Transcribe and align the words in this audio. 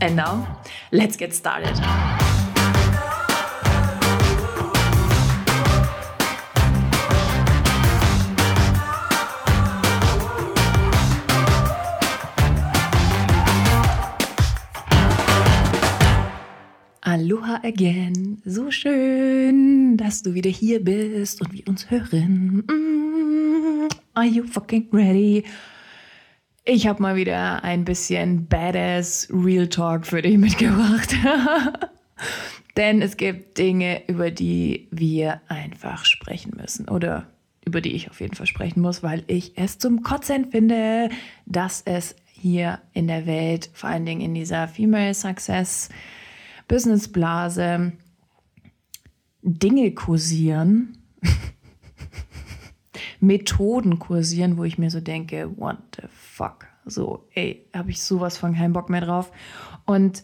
And 0.00 0.14
now, 0.14 0.60
let's 0.92 1.16
get 1.16 1.34
started. 1.34 1.74
Aloha 17.02 17.58
again. 17.64 18.40
So 18.44 18.70
schön, 18.70 19.96
dass 19.96 20.22
du 20.22 20.34
wieder 20.34 20.50
hier 20.50 20.84
bist 20.84 21.40
und 21.40 21.52
wir 21.52 21.66
uns 21.66 21.90
hören. 21.90 22.62
Mm, 22.68 23.88
are 24.14 24.26
you 24.26 24.44
fucking 24.44 24.86
ready? 24.92 25.42
Ich 26.70 26.86
habe 26.86 27.00
mal 27.00 27.16
wieder 27.16 27.64
ein 27.64 27.86
bisschen 27.86 28.46
Badass 28.46 29.26
Real 29.32 29.68
Talk 29.68 30.06
für 30.06 30.20
dich 30.20 30.36
mitgebracht. 30.36 31.16
Denn 32.76 33.00
es 33.00 33.16
gibt 33.16 33.56
Dinge, 33.56 34.06
über 34.06 34.30
die 34.30 34.86
wir 34.90 35.40
einfach 35.48 36.04
sprechen 36.04 36.52
müssen. 36.60 36.86
Oder 36.90 37.26
über 37.64 37.80
die 37.80 37.92
ich 37.92 38.10
auf 38.10 38.20
jeden 38.20 38.34
Fall 38.34 38.44
sprechen 38.44 38.82
muss, 38.82 39.02
weil 39.02 39.24
ich 39.28 39.56
es 39.56 39.78
zum 39.78 40.02
Kotzen 40.02 40.50
finde, 40.50 41.08
dass 41.46 41.80
es 41.86 42.14
hier 42.26 42.80
in 42.92 43.06
der 43.06 43.24
Welt, 43.24 43.70
vor 43.72 43.88
allen 43.88 44.04
Dingen 44.04 44.20
in 44.20 44.34
dieser 44.34 44.68
Female 44.68 45.14
Success 45.14 45.88
Business 46.68 47.10
Blase, 47.10 47.92
Dinge 49.40 49.92
kursieren, 49.92 50.98
Methoden 53.20 53.98
kursieren, 53.98 54.56
wo 54.56 54.64
ich 54.64 54.78
mir 54.78 54.90
so 54.90 55.00
denke, 55.00 55.50
what 55.56 55.78
the 55.96 56.08
fuck? 56.08 56.66
So, 56.84 57.26
ey, 57.34 57.66
habe 57.74 57.90
ich 57.90 58.02
sowas 58.02 58.38
von 58.38 58.54
keinen 58.54 58.72
Bock 58.72 58.88
mehr 58.88 59.00
drauf. 59.00 59.30
Und 59.84 60.22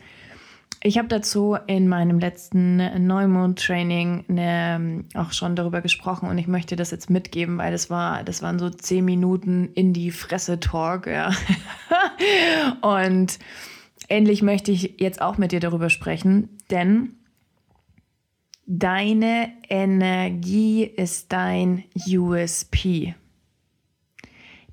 ich 0.87 0.99
habe 0.99 1.09
dazu 1.09 1.57
in 1.67 1.89
meinem 1.89 2.19
letzten 2.19 2.77
Neumond-Training 3.07 4.25
ne, 4.29 5.05
auch 5.15 5.33
schon 5.33 5.57
darüber 5.57 5.81
gesprochen 5.81 6.29
und 6.29 6.37
ich 6.37 6.47
möchte 6.47 6.77
das 6.77 6.91
jetzt 6.91 7.09
mitgeben, 7.09 7.57
weil 7.57 7.73
das 7.73 7.89
war, 7.89 8.23
das 8.23 8.43
waren 8.43 8.59
so 8.59 8.69
zehn 8.69 9.03
Minuten 9.03 9.71
in 9.73 9.95
die 9.95 10.11
Fresse-Talk, 10.11 11.07
ja. 11.07 11.33
und 12.83 13.39
endlich 14.09 14.43
möchte 14.43 14.73
ich 14.73 14.97
jetzt 14.99 15.23
auch 15.23 15.39
mit 15.39 15.53
dir 15.53 15.61
darüber 15.61 15.89
sprechen, 15.89 16.51
denn 16.71 17.15
deine 18.67 19.53
Energie 19.69 20.85
ist 20.85 21.33
dein 21.33 21.85
USP. 22.07 23.15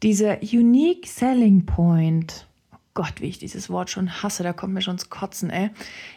Dieser 0.04 0.40
Unique 0.42 1.08
Selling 1.08 1.66
Point, 1.66 2.48
oh 2.74 2.78
Gott, 2.94 3.16
wie 3.20 3.28
ich 3.28 3.38
dieses 3.38 3.70
Wort 3.70 3.90
schon 3.90 4.24
hasse, 4.24 4.44
da 4.44 4.54
kommt 4.54 4.74
mir 4.74 4.82
schon 4.82 4.96
ins 4.96 5.10
Kotzen, 5.10 5.50
ey, 5.50 5.70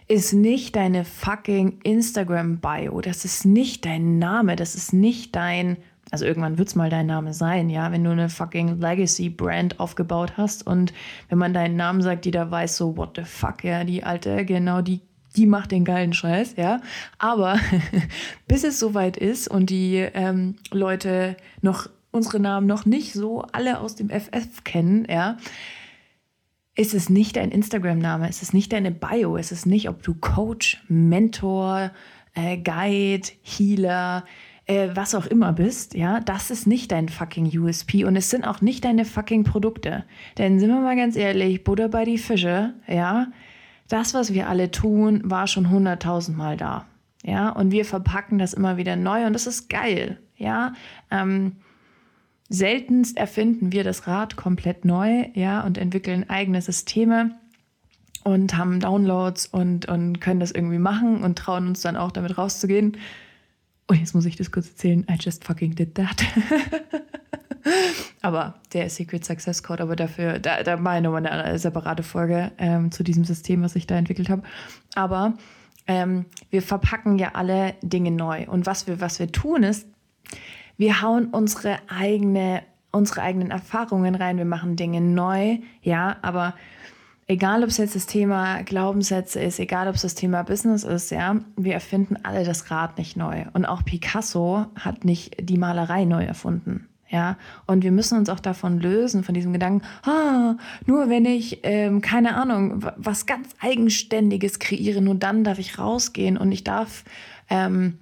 ist 0.08 0.32
nicht 0.32 0.76
deine 0.76 1.04
fucking 1.04 1.80
Instagram-Bio. 1.82 3.00
Das 3.02 3.24
ist 3.24 3.44
nicht 3.44 3.84
dein 3.84 4.18
Name, 4.18 4.56
das 4.56 4.74
ist 4.74 4.94
nicht 4.94 5.36
dein, 5.36 5.76
also 6.10 6.24
irgendwann 6.24 6.56
wird 6.56 6.68
es 6.68 6.76
mal 6.76 6.88
dein 6.88 7.06
Name 7.06 7.34
sein, 7.34 7.68
ja, 7.68 7.92
wenn 7.92 8.04
du 8.04 8.10
eine 8.10 8.30
fucking 8.30 8.80
Legacy-Brand 8.80 9.78
aufgebaut 9.80 10.38
hast 10.38 10.66
und 10.66 10.94
wenn 11.28 11.38
man 11.38 11.52
deinen 11.52 11.76
Namen 11.76 12.00
sagt, 12.00 12.24
jeder 12.24 12.50
weiß 12.50 12.78
so, 12.78 12.96
what 12.96 13.16
the 13.16 13.24
fuck, 13.24 13.64
ja, 13.64 13.84
die 13.84 14.02
alte, 14.02 14.46
genau 14.46 14.80
die 14.80 15.02
die 15.36 15.46
macht 15.46 15.72
den 15.72 15.84
geilen 15.84 16.12
Scheiß, 16.12 16.54
ja. 16.56 16.80
Aber 17.18 17.58
bis 18.48 18.64
es 18.64 18.78
soweit 18.78 19.16
ist 19.16 19.48
und 19.48 19.70
die 19.70 19.96
ähm, 19.96 20.56
Leute 20.70 21.36
noch 21.60 21.88
unsere 22.10 22.40
Namen 22.40 22.66
noch 22.66 22.86
nicht 22.86 23.12
so 23.12 23.42
alle 23.52 23.80
aus 23.80 23.96
dem 23.96 24.08
FF 24.08 24.62
kennen, 24.64 25.06
ja, 25.10 25.36
ist 26.76 26.94
es 26.94 27.08
nicht 27.08 27.36
dein 27.36 27.50
Instagram-Name, 27.50 28.28
ist 28.28 28.42
es 28.42 28.52
nicht 28.52 28.72
deine 28.72 28.90
Bio, 28.90 29.36
ist 29.36 29.52
es 29.52 29.66
nicht, 29.66 29.88
ob 29.88 30.02
du 30.02 30.14
Coach, 30.14 30.82
Mentor, 30.88 31.92
äh, 32.34 32.56
Guide, 32.56 33.28
Healer, 33.42 34.24
äh, 34.66 34.88
was 34.94 35.14
auch 35.14 35.26
immer 35.26 35.52
bist, 35.52 35.94
ja, 35.94 36.20
das 36.20 36.50
ist 36.50 36.66
nicht 36.66 36.90
dein 36.90 37.08
fucking 37.08 37.46
USP 37.58 38.04
und 38.04 38.16
es 38.16 38.30
sind 38.30 38.44
auch 38.44 38.60
nicht 38.60 38.84
deine 38.84 39.04
fucking 39.04 39.44
Produkte. 39.44 40.04
Denn 40.38 40.58
sind 40.58 40.70
wir 40.70 40.80
mal 40.80 40.96
ganz 40.96 41.16
ehrlich, 41.16 41.64
Butter 41.64 41.88
bei 41.88 42.04
die 42.04 42.18
Fische, 42.18 42.74
ja, 42.88 43.28
das, 43.88 44.14
was 44.14 44.32
wir 44.32 44.48
alle 44.48 44.70
tun, 44.70 45.22
war 45.24 45.46
schon 45.46 45.70
hunderttausendmal 45.70 46.56
da. 46.56 46.86
Ja, 47.22 47.50
und 47.50 47.70
wir 47.70 47.84
verpacken 47.84 48.38
das 48.38 48.52
immer 48.52 48.76
wieder 48.76 48.96
neu 48.96 49.26
und 49.26 49.32
das 49.32 49.46
ist 49.46 49.68
geil. 49.70 50.18
Ja, 50.36 50.74
ähm, 51.10 51.56
Seltenst 52.50 53.16
erfinden 53.16 53.72
wir 53.72 53.84
das 53.84 54.06
Rad 54.06 54.36
komplett 54.36 54.84
neu, 54.84 55.28
ja, 55.34 55.62
und 55.62 55.78
entwickeln 55.78 56.28
eigene 56.28 56.60
Systeme 56.60 57.30
und 58.22 58.56
haben 58.56 58.80
Downloads 58.80 59.46
und, 59.46 59.86
und 59.86 60.20
können 60.20 60.40
das 60.40 60.50
irgendwie 60.50 60.78
machen 60.78 61.22
und 61.22 61.38
trauen 61.38 61.68
uns 61.68 61.80
dann 61.80 61.96
auch 61.96 62.12
damit 62.12 62.36
rauszugehen. 62.36 62.98
Und 63.86 64.00
jetzt 64.00 64.14
muss 64.14 64.24
ich 64.24 64.36
das 64.36 64.50
kurz 64.50 64.68
erzählen. 64.68 65.06
I 65.10 65.16
just 65.18 65.44
fucking 65.44 65.74
did 65.74 65.94
that. 65.94 66.24
aber 68.22 68.54
der 68.72 68.88
Secret 68.88 69.24
Success 69.24 69.62
Code, 69.62 69.82
aber 69.82 69.96
dafür, 69.96 70.38
da, 70.38 70.62
da 70.62 70.76
mache 70.76 70.96
ich 70.96 71.02
nochmal 71.02 71.26
eine 71.26 71.58
separate 71.58 72.02
Folge 72.02 72.52
ähm, 72.58 72.90
zu 72.90 73.02
diesem 73.02 73.24
System, 73.24 73.62
was 73.62 73.76
ich 73.76 73.86
da 73.86 73.96
entwickelt 73.96 74.30
habe. 74.30 74.42
Aber 74.94 75.34
ähm, 75.86 76.24
wir 76.50 76.62
verpacken 76.62 77.18
ja 77.18 77.32
alle 77.34 77.74
Dinge 77.82 78.10
neu. 78.10 78.46
Und 78.48 78.66
was 78.66 78.86
wir, 78.86 79.00
was 79.00 79.18
wir 79.18 79.30
tun 79.30 79.62
ist, 79.62 79.86
wir 80.76 81.02
hauen 81.02 81.26
unsere 81.26 81.78
eigene, 81.88 82.62
unsere 82.90 83.22
eigenen 83.22 83.50
Erfahrungen 83.50 84.14
rein, 84.14 84.38
wir 84.38 84.44
machen 84.44 84.76
Dinge 84.76 85.00
neu, 85.00 85.58
ja, 85.82 86.16
aber 86.22 86.54
egal 87.26 87.62
ob 87.62 87.70
es 87.70 87.78
jetzt 87.78 87.94
das 87.94 88.06
Thema 88.06 88.62
Glaubenssätze 88.62 89.40
ist, 89.40 89.58
egal 89.58 89.88
ob 89.88 89.94
es 89.94 90.02
das 90.02 90.14
Thema 90.14 90.42
Business 90.42 90.84
ist, 90.84 91.10
ja, 91.10 91.36
wir 91.56 91.74
erfinden 91.74 92.16
alle 92.22 92.44
das 92.44 92.70
Rad 92.70 92.98
nicht 92.98 93.16
neu. 93.16 93.44
Und 93.52 93.64
auch 93.64 93.84
Picasso 93.84 94.66
hat 94.78 95.04
nicht 95.04 95.36
die 95.48 95.58
Malerei 95.58 96.04
neu 96.04 96.24
erfunden. 96.24 96.88
Ja, 97.10 97.36
und 97.66 97.84
wir 97.84 97.92
müssen 97.92 98.18
uns 98.18 98.28
auch 98.28 98.40
davon 98.40 98.80
lösen, 98.80 99.22
von 99.22 99.34
diesem 99.34 99.52
Gedanken, 99.52 99.86
ah, 100.02 100.56
nur 100.84 101.08
wenn 101.08 101.26
ich, 101.26 101.60
ähm, 101.62 102.00
keine 102.00 102.34
Ahnung, 102.34 102.84
was 102.96 103.26
ganz 103.26 103.50
Eigenständiges 103.60 104.58
kreiere, 104.58 105.00
nur 105.00 105.14
dann 105.14 105.44
darf 105.44 105.60
ich 105.60 105.78
rausgehen 105.78 106.36
und 106.36 106.50
ich 106.50 106.64
darf 106.64 107.04
ähm, 107.50 107.98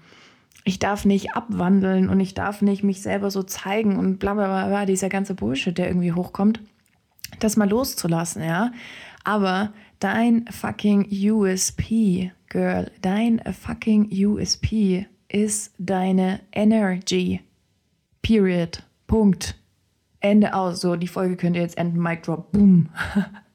ich 0.64 0.78
darf 0.78 1.04
nicht 1.04 1.34
abwandeln 1.34 2.08
und 2.08 2.20
ich 2.20 2.34
darf 2.34 2.62
nicht 2.62 2.84
mich 2.84 3.02
selber 3.02 3.30
so 3.30 3.42
zeigen 3.42 3.98
und 3.98 4.18
bla 4.18 4.34
bla 4.34 4.66
bla, 4.68 4.86
dieser 4.86 5.08
ganze 5.08 5.34
Bullshit, 5.34 5.76
der 5.76 5.88
irgendwie 5.88 6.12
hochkommt, 6.12 6.60
das 7.42 7.56
mal 7.56 7.68
loszulassen, 7.68 8.42
ja. 8.42 8.72
Aber 9.24 9.72
dein 10.00 10.46
fucking 10.50 11.08
USP, 11.10 12.32
Girl, 12.48 12.90
dein 13.00 13.40
fucking 13.40 14.10
USP 14.12 15.06
ist 15.28 15.74
deine 15.78 16.40
Energy. 16.52 17.40
Period. 18.20 18.82
Punkt. 19.06 19.56
Ende 20.20 20.54
aus. 20.54 20.80
So, 20.80 20.96
die 20.96 21.08
Folge 21.08 21.36
könnt 21.36 21.56
ihr 21.56 21.62
jetzt 21.62 21.78
enden. 21.78 22.00
Mic 22.00 22.22
drop. 22.22 22.52
Boom. 22.52 22.88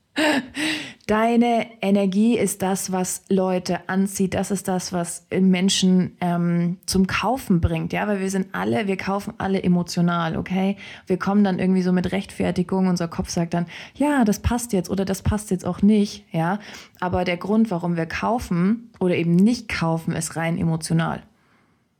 Deine 1.07 1.67
Energie 1.81 2.38
ist 2.38 2.61
das, 2.61 2.91
was 2.91 3.23
Leute 3.29 3.87
anzieht. 3.87 4.34
Das 4.34 4.52
ist 4.52 4.67
das, 4.67 4.91
was 4.91 5.25
Menschen 5.31 6.17
ähm, 6.19 6.78
zum 6.85 7.08
Kaufen 7.08 7.61
bringt. 7.61 7.93
Ja, 7.93 8.08
weil 8.08 8.19
wir 8.19 8.29
sind 8.29 8.47
alle, 8.53 8.87
wir 8.87 8.97
kaufen 8.97 9.34
alle 9.37 9.64
emotional, 9.64 10.35
okay? 10.35 10.75
Wir 11.05 11.17
kommen 11.17 11.43
dann 11.43 11.59
irgendwie 11.59 11.81
so 11.81 11.93
mit 11.93 12.11
Rechtfertigung. 12.11 12.87
Unser 12.87 13.08
Kopf 13.08 13.29
sagt 13.29 13.53
dann, 13.53 13.67
ja, 13.96 14.25
das 14.25 14.40
passt 14.40 14.73
jetzt 14.73 14.90
oder 14.90 15.05
das 15.05 15.22
passt 15.22 15.49
jetzt 15.49 15.66
auch 15.66 15.81
nicht. 15.81 16.25
Ja, 16.34 16.59
aber 16.99 17.23
der 17.23 17.37
Grund, 17.37 17.72
warum 17.72 17.96
wir 17.96 18.05
kaufen 18.05 18.91
oder 18.99 19.16
eben 19.16 19.35
nicht 19.35 19.70
kaufen, 19.70 20.13
ist 20.13 20.35
rein 20.35 20.58
emotional. 20.58 21.22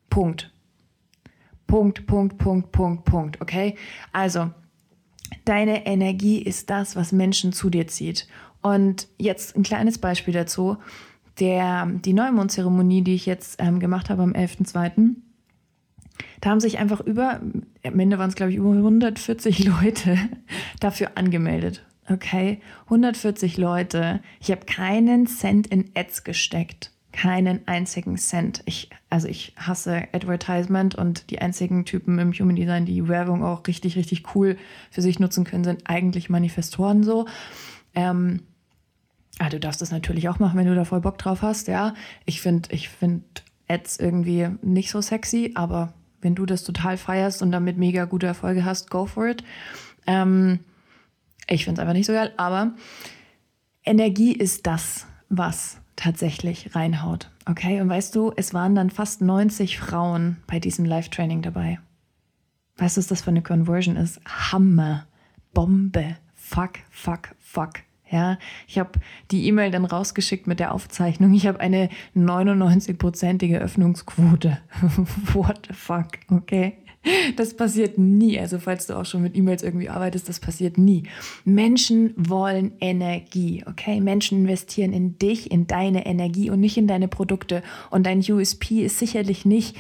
Punkt. 0.10 0.52
Punkt, 1.68 2.08
Punkt, 2.08 2.38
Punkt, 2.38 2.72
Punkt, 2.72 3.06
Punkt. 3.06 3.42
Okay? 3.42 3.76
Also, 4.12 4.52
deine 5.46 5.86
Energie 5.86 6.42
ist 6.42 6.70
das, 6.70 6.96
was 6.96 7.12
Menschen 7.12 7.54
zu 7.54 7.70
dir 7.70 7.88
zieht. 7.88 8.28
Und 8.62 9.08
jetzt 9.18 9.56
ein 9.56 9.64
kleines 9.64 9.98
Beispiel 9.98 10.34
dazu. 10.34 10.78
Der, 11.40 11.86
die 11.86 12.14
Neumondzeremonie, 12.14 13.04
die 13.04 13.14
ich 13.14 13.26
jetzt 13.26 13.62
ähm, 13.62 13.80
gemacht 13.80 14.10
habe 14.10 14.24
am 14.24 14.34
11.02., 14.34 15.16
da 16.42 16.50
haben 16.50 16.60
sich 16.60 16.80
einfach 16.80 17.00
über, 17.02 17.42
am 17.84 18.00
Ende 18.00 18.18
waren 18.18 18.30
es 18.30 18.36
glaube 18.36 18.52
ich 18.52 18.58
über 18.58 18.70
140 18.72 19.66
Leute 19.66 20.18
dafür 20.80 21.12
angemeldet. 21.16 21.86
Okay, 22.10 22.62
140 22.86 23.58
Leute. 23.58 24.22
Ich 24.40 24.50
habe 24.52 24.66
keinen 24.66 25.28
Cent 25.28 25.68
in 25.68 25.92
Ads 25.94 26.24
gesteckt. 26.24 26.92
Keinen 27.18 27.68
einzigen 27.68 28.16
Cent. 28.18 28.62
Ich, 28.66 28.92
also 29.10 29.28
ich 29.28 29.54
hasse 29.58 30.04
Advertisement 30.12 30.94
und 30.94 31.32
die 31.32 31.40
einzigen 31.40 31.84
Typen 31.84 32.20
im 32.20 32.32
Human 32.32 32.56
Design, 32.56 32.86
die 32.86 33.08
Werbung 33.08 33.44
auch 33.44 33.66
richtig, 33.66 33.96
richtig 33.96 34.36
cool 34.36 34.56
für 34.92 35.02
sich 35.02 35.20
nutzen 35.20 35.44
können, 35.44 35.64
sind 35.64 35.90
eigentlich 35.90 36.30
Manifestoren 36.30 37.04
so. 37.04 37.26
Ähm, 37.96 38.44
ah, 39.40 39.50
du 39.50 39.60
darfst 39.60 39.82
das 39.82 39.90
natürlich 39.90 40.30
auch 40.30 40.38
machen, 40.38 40.60
wenn 40.60 40.68
du 40.68 40.76
da 40.76 40.86
voll 40.86 41.02
Bock 41.02 41.18
drauf 41.18 41.42
hast, 41.42 41.68
ja. 41.68 41.96
Ich 42.26 42.40
finde, 42.40 42.70
ich 42.72 42.88
finde 42.90 43.26
Ads 43.68 43.98
irgendwie 43.98 44.50
nicht 44.62 44.92
so 44.92 45.02
sexy, 45.02 45.54
aber 45.56 45.96
wenn 46.22 46.36
du 46.36 46.46
das 46.46 46.64
total 46.64 46.98
feierst 46.98 47.42
und 47.42 47.52
damit 47.52 47.80
mega 47.80 48.06
gute 48.06 48.28
Erfolge 48.28 48.64
hast, 48.64 48.92
go 48.92 49.08
for 49.08 49.26
it. 49.26 49.44
Ähm, 50.06 50.60
ich 51.48 51.64
finde 51.64 51.80
es 51.80 51.82
einfach 51.82 51.96
nicht 51.96 52.06
so 52.06 52.14
geil, 52.14 52.32
aber 52.38 52.76
Energie 53.84 54.34
ist 54.34 54.68
das, 54.68 55.08
was 55.30 55.82
tatsächlich 55.98 56.74
reinhaut. 56.74 57.30
Okay, 57.46 57.82
und 57.82 57.90
weißt 57.90 58.16
du, 58.16 58.32
es 58.38 58.54
waren 58.54 58.76
dann 58.76 58.90
fast 58.90 59.22
90 59.22 59.78
Frauen 59.78 60.38
bei 60.48 60.60
diesem 60.60 60.86
Live-Training 60.86 61.42
dabei. 61.42 61.80
Weißt 62.78 62.96
du, 62.96 63.00
was 63.00 63.08
das 63.08 63.22
für 63.24 63.32
eine 63.32 63.42
Conversion 63.42 63.98
ist? 63.98 64.22
Hammer, 64.26 65.08
Bombe, 65.54 66.16
fuck, 66.36 66.80
fuck, 66.90 67.36
fuck. 67.40 67.72
Ja, 68.10 68.38
ich 68.68 68.80
habe 68.80 68.92
die 69.32 69.48
E-Mail 69.48 69.70
dann 69.72 69.84
rausgeschickt 69.84 70.48
mit 70.48 70.62
der 70.62 70.74
Aufzeichnung. 70.74 71.34
Ich 71.34 71.46
habe 71.46 71.60
eine 71.60 71.90
99-prozentige 72.16 73.58
Öffnungsquote. 73.58 74.60
What 75.34 75.68
the 75.68 75.74
fuck, 75.74 76.08
okay? 76.32 76.78
Das 77.36 77.54
passiert 77.56 77.98
nie. 77.98 78.40
Also 78.40 78.60
falls 78.60 78.88
du 78.88 78.98
auch 78.98 79.06
schon 79.06 79.22
mit 79.22 79.36
E-Mails 79.36 79.64
irgendwie 79.64 79.90
arbeitest, 79.90 80.30
das 80.30 80.40
passiert 80.40 80.78
nie. 80.78 81.04
Menschen 81.46 82.14
wollen 82.16 82.74
Energie, 82.80 83.64
okay? 83.68 84.00
Menschen 84.00 84.40
investieren 84.40 84.94
in 84.94 85.18
dich, 85.20 85.52
in 85.52 85.68
deine 85.68 86.06
Energie 86.06 86.50
und 86.50 86.60
nicht 86.60 86.78
in 86.78 86.88
deine 86.88 87.08
Produkte. 87.08 87.64
Und 87.90 88.06
dein 88.06 88.20
USP 88.20 88.84
ist 88.84 89.00
sicherlich 89.00 89.46
nicht 89.46 89.76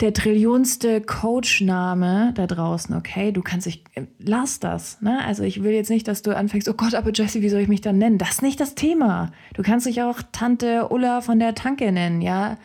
der 0.00 0.12
trillionste 0.12 1.00
Coachname 1.00 2.32
da 2.34 2.46
draußen, 2.46 2.94
okay? 2.94 3.32
Du 3.32 3.42
kannst 3.42 3.66
dich, 3.66 3.82
lass 4.18 4.60
das, 4.60 5.00
ne? 5.00 5.24
Also 5.24 5.42
ich 5.42 5.62
will 5.62 5.72
jetzt 5.72 5.88
nicht, 5.88 6.06
dass 6.06 6.20
du 6.22 6.36
anfängst, 6.36 6.68
oh 6.68 6.74
Gott, 6.74 6.94
aber 6.94 7.12
Jesse, 7.14 7.40
wie 7.40 7.48
soll 7.48 7.60
ich 7.60 7.68
mich 7.68 7.80
dann 7.80 7.96
nennen? 7.96 8.18
Das 8.18 8.32
ist 8.32 8.42
nicht 8.42 8.60
das 8.60 8.74
Thema. 8.74 9.32
Du 9.54 9.62
kannst 9.62 9.86
dich 9.86 10.02
auch 10.02 10.20
Tante 10.32 10.88
Ulla 10.90 11.22
von 11.22 11.38
der 11.38 11.54
Tanke 11.54 11.90
nennen, 11.92 12.20
ja? 12.20 12.58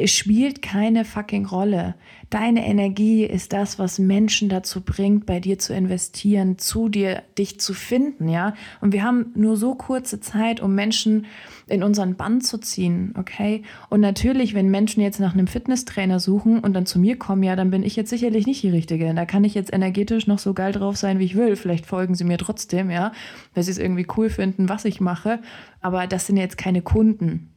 Es 0.00 0.12
spielt 0.12 0.62
keine 0.62 1.04
fucking 1.04 1.46
Rolle. 1.46 1.96
Deine 2.30 2.64
Energie 2.64 3.24
ist 3.24 3.52
das, 3.52 3.80
was 3.80 3.98
Menschen 3.98 4.48
dazu 4.48 4.80
bringt, 4.80 5.26
bei 5.26 5.40
dir 5.40 5.58
zu 5.58 5.74
investieren, 5.74 6.56
zu 6.56 6.88
dir, 6.88 7.24
dich 7.36 7.58
zu 7.58 7.74
finden, 7.74 8.28
ja. 8.28 8.54
Und 8.80 8.92
wir 8.92 9.02
haben 9.02 9.32
nur 9.34 9.56
so 9.56 9.74
kurze 9.74 10.20
Zeit, 10.20 10.60
um 10.60 10.76
Menschen 10.76 11.26
in 11.66 11.82
unseren 11.82 12.14
Bann 12.14 12.40
zu 12.40 12.58
ziehen, 12.58 13.12
okay? 13.18 13.64
Und 13.88 14.00
natürlich, 14.00 14.54
wenn 14.54 14.68
Menschen 14.68 15.02
jetzt 15.02 15.18
nach 15.18 15.34
einem 15.34 15.48
Fitnesstrainer 15.48 16.20
suchen 16.20 16.60
und 16.60 16.74
dann 16.74 16.86
zu 16.86 17.00
mir 17.00 17.18
kommen, 17.18 17.42
ja, 17.42 17.56
dann 17.56 17.72
bin 17.72 17.82
ich 17.82 17.96
jetzt 17.96 18.10
sicherlich 18.10 18.46
nicht 18.46 18.62
die 18.62 18.70
Richtige. 18.70 19.12
Da 19.12 19.26
kann 19.26 19.42
ich 19.42 19.54
jetzt 19.54 19.72
energetisch 19.72 20.28
noch 20.28 20.38
so 20.38 20.54
geil 20.54 20.70
drauf 20.70 20.96
sein, 20.96 21.18
wie 21.18 21.24
ich 21.24 21.34
will. 21.34 21.56
Vielleicht 21.56 21.86
folgen 21.86 22.14
sie 22.14 22.22
mir 22.22 22.38
trotzdem, 22.38 22.88
ja, 22.88 23.10
weil 23.52 23.64
sie 23.64 23.72
es 23.72 23.78
irgendwie 23.78 24.06
cool 24.16 24.30
finden, 24.30 24.68
was 24.68 24.84
ich 24.84 25.00
mache. 25.00 25.40
Aber 25.80 26.06
das 26.06 26.28
sind 26.28 26.36
jetzt 26.36 26.56
keine 26.56 26.82
Kunden. 26.82 27.50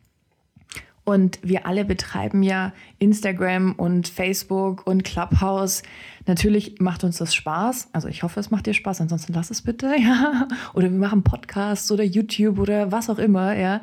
Und 1.03 1.39
wir 1.41 1.65
alle 1.65 1.83
betreiben 1.83 2.43
ja 2.43 2.73
Instagram 2.99 3.73
und 3.73 4.07
Facebook 4.07 4.85
und 4.85 5.03
Clubhouse. 5.03 5.81
Natürlich 6.27 6.79
macht 6.79 7.03
uns 7.03 7.17
das 7.17 7.33
Spaß. 7.33 7.89
Also 7.91 8.07
ich 8.07 8.21
hoffe, 8.21 8.39
es 8.39 8.51
macht 8.51 8.67
dir 8.67 8.75
Spaß. 8.75 9.01
Ansonsten 9.01 9.33
lass 9.33 9.49
es 9.49 9.63
bitte, 9.63 9.95
ja. 9.99 10.47
Oder 10.73 10.91
wir 10.91 10.99
machen 10.99 11.23
Podcasts 11.23 11.91
oder 11.91 12.03
YouTube 12.03 12.59
oder 12.59 12.91
was 12.91 13.09
auch 13.09 13.17
immer, 13.17 13.55
ja. 13.55 13.81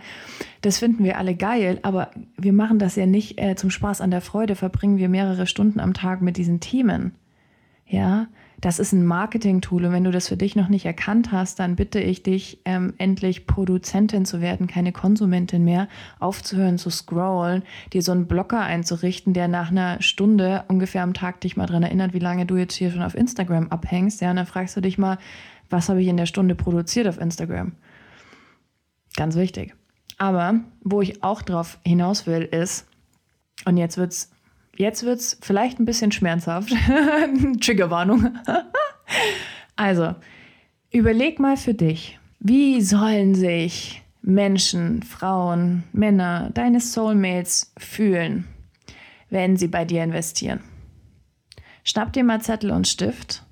Das 0.60 0.78
finden 0.78 1.02
wir 1.02 1.18
alle 1.18 1.34
geil. 1.34 1.80
Aber 1.82 2.12
wir 2.36 2.52
machen 2.52 2.78
das 2.78 2.94
ja 2.94 3.06
nicht 3.06 3.40
äh, 3.40 3.56
zum 3.56 3.70
Spaß 3.70 4.00
an 4.00 4.12
der 4.12 4.20
Freude. 4.20 4.54
Verbringen 4.54 4.98
wir 4.98 5.08
mehrere 5.08 5.48
Stunden 5.48 5.80
am 5.80 5.94
Tag 5.94 6.22
mit 6.22 6.36
diesen 6.36 6.60
Themen, 6.60 7.14
ja. 7.86 8.28
Das 8.60 8.80
ist 8.80 8.92
ein 8.92 9.06
Marketing-Tool 9.06 9.84
und 9.84 9.92
wenn 9.92 10.02
du 10.02 10.10
das 10.10 10.28
für 10.28 10.36
dich 10.36 10.56
noch 10.56 10.68
nicht 10.68 10.84
erkannt 10.84 11.30
hast, 11.30 11.60
dann 11.60 11.76
bitte 11.76 12.00
ich 12.00 12.24
dich, 12.24 12.58
ähm, 12.64 12.94
endlich 12.98 13.46
Produzentin 13.46 14.24
zu 14.24 14.40
werden, 14.40 14.66
keine 14.66 14.90
Konsumentin 14.90 15.64
mehr, 15.64 15.86
aufzuhören 16.18 16.76
zu 16.76 16.90
scrollen, 16.90 17.62
dir 17.92 18.02
so 18.02 18.10
einen 18.10 18.26
Blocker 18.26 18.60
einzurichten, 18.60 19.32
der 19.32 19.46
nach 19.46 19.70
einer 19.70 20.02
Stunde 20.02 20.64
ungefähr 20.66 21.04
am 21.04 21.14
Tag 21.14 21.40
dich 21.40 21.56
mal 21.56 21.66
dran 21.66 21.84
erinnert, 21.84 22.14
wie 22.14 22.18
lange 22.18 22.46
du 22.46 22.56
jetzt 22.56 22.74
hier 22.74 22.90
schon 22.90 23.02
auf 23.02 23.14
Instagram 23.14 23.68
abhängst. 23.68 24.20
Ja, 24.20 24.30
und 24.30 24.36
dann 24.36 24.46
fragst 24.46 24.76
du 24.76 24.80
dich 24.80 24.98
mal, 24.98 25.18
was 25.70 25.88
habe 25.88 26.02
ich 26.02 26.08
in 26.08 26.16
der 26.16 26.26
Stunde 26.26 26.56
produziert 26.56 27.06
auf 27.06 27.20
Instagram? 27.20 27.72
Ganz 29.16 29.36
wichtig. 29.36 29.76
Aber 30.16 30.60
wo 30.82 31.00
ich 31.00 31.22
auch 31.22 31.42
drauf 31.42 31.78
hinaus 31.84 32.26
will, 32.26 32.42
ist, 32.42 32.86
und 33.64 33.76
jetzt 33.76 33.98
wird's 33.98 34.30
Jetzt 34.78 35.02
wird 35.02 35.18
es 35.18 35.36
vielleicht 35.42 35.80
ein 35.80 35.86
bisschen 35.86 36.12
schmerzhaft. 36.12 36.72
Triggerwarnung. 37.60 38.38
also, 39.74 40.14
überleg 40.92 41.40
mal 41.40 41.56
für 41.56 41.74
dich, 41.74 42.16
wie 42.38 42.80
sollen 42.80 43.34
sich 43.34 44.04
Menschen, 44.22 45.02
Frauen, 45.02 45.82
Männer, 45.92 46.50
deine 46.54 46.78
Soulmates 46.78 47.72
fühlen, 47.76 48.44
wenn 49.30 49.56
sie 49.56 49.66
bei 49.66 49.84
dir 49.84 50.04
investieren? 50.04 50.60
Schnapp 51.82 52.12
dir 52.12 52.22
mal 52.22 52.40
Zettel 52.40 52.70
und 52.70 52.86
Stift 52.86 53.42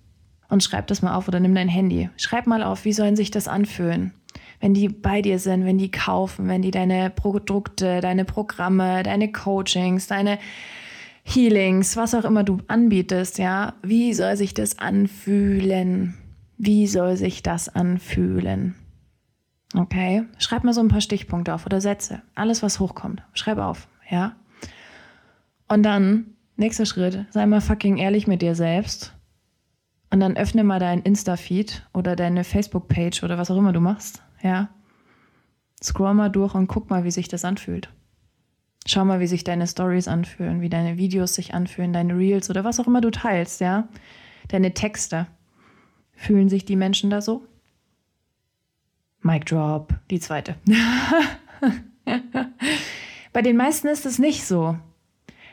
und 0.49 0.63
schreib 0.63 0.87
das 0.87 1.03
mal 1.03 1.17
auf 1.17 1.27
oder 1.27 1.41
nimm 1.41 1.57
dein 1.57 1.69
Handy. 1.69 2.09
Schreib 2.19 2.47
mal 2.47 2.63
auf, 2.63 2.85
wie 2.85 2.93
sollen 2.93 3.17
sich 3.17 3.33
das 3.33 3.49
anfühlen, 3.49 4.15
wenn 4.61 4.75
die 4.75 4.89
bei 4.89 5.23
dir 5.23 5.41
sind, 5.41 5.65
wenn 5.65 5.79
die 5.79 5.91
kaufen, 5.91 6.47
wenn 6.47 6.63
die 6.63 6.71
deine 6.71 7.11
Produkte, 7.11 8.01
deine 8.01 8.25
Programme, 8.25 9.03
deine 9.03 9.33
Coachings, 9.33 10.07
deine 10.07 10.39
Healings, 11.29 11.97
was 11.97 12.15
auch 12.15 12.25
immer 12.25 12.45
du 12.45 12.59
anbietest, 12.69 13.39
ja, 13.39 13.75
wie 13.83 14.15
soll 14.15 14.37
sich 14.37 14.55
das 14.55 14.79
anfühlen? 14.79 16.15
Wie 16.57 16.87
soll 16.87 17.17
sich 17.17 17.43
das 17.43 17.69
anfühlen? 17.69 18.77
Okay, 19.75 20.25
schreib 20.39 20.63
mal 20.63 20.73
so 20.73 20.81
ein 20.81 20.89
paar 20.89 21.01
Stichpunkte 21.01 21.53
auf 21.53 21.67
oder 21.67 21.81
Sätze. 21.81 22.23
Alles, 22.37 22.63
was 22.63 22.79
hochkommt, 22.79 23.25
schreib 23.35 23.59
auf, 23.59 23.89
ja. 24.09 24.37
Und 25.67 25.83
dann, 25.83 26.37
nächster 26.55 26.87
Schritt, 26.87 27.27
sei 27.31 27.45
mal 27.45 27.61
fucking 27.61 27.97
ehrlich 27.97 28.29
mit 28.29 28.41
dir 28.41 28.55
selbst. 28.55 29.13
Und 30.13 30.21
dann 30.21 30.37
öffne 30.37 30.63
mal 30.63 30.79
dein 30.79 31.03
Insta-Feed 31.03 31.89
oder 31.93 32.15
deine 32.15 32.45
Facebook-Page 32.45 33.25
oder 33.25 33.37
was 33.37 33.51
auch 33.51 33.59
immer 33.59 33.73
du 33.73 33.81
machst, 33.81 34.23
ja. 34.43 34.69
Scroll 35.83 36.15
mal 36.15 36.31
durch 36.31 36.55
und 36.55 36.69
guck 36.69 36.89
mal, 36.89 37.03
wie 37.03 37.11
sich 37.11 37.27
das 37.27 37.45
anfühlt. 37.45 37.91
Schau 38.87 39.05
mal, 39.05 39.19
wie 39.19 39.27
sich 39.27 39.43
deine 39.43 39.67
Stories 39.67 40.07
anfühlen, 40.07 40.61
wie 40.61 40.69
deine 40.69 40.97
Videos 40.97 41.35
sich 41.35 41.55
anfühlen, 41.55 41.93
deine 41.93 42.17
Reels 42.17 42.49
oder 42.51 42.63
was 42.63 42.79
auch 42.79 42.87
immer 42.87 43.01
du 43.01 43.11
teilst, 43.11 43.61
ja? 43.61 43.89
Deine 44.49 44.75
Texte. 44.75 45.27
Fühlen 46.15 46.49
sich 46.49 46.65
die 46.65 46.77
Menschen 46.77 47.11
da 47.11 47.21
so? 47.21 47.45
Mic 49.23 49.45
drop, 49.45 49.93
die 50.11 50.21
zweite. 50.21 50.55
Bei 53.33 53.43
den 53.43 53.57
meisten 53.57 53.89
ist 53.89 54.07
es 54.07 54.21
nicht 54.21 54.45
so. 54.45 54.79